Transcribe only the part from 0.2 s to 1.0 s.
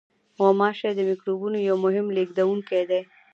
غوماشې د